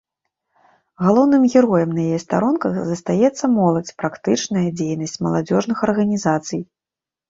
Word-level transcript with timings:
Галоўным 1.07 1.45
героем 1.55 1.89
на 1.99 2.07
яе 2.07 2.19
старонках 2.25 2.73
застаецца 2.89 3.45
моладзь, 3.61 3.95
практычная 4.03 4.67
дзейнасць 4.83 5.19
маладзёжных 5.29 5.77
арганізацый. 5.93 6.61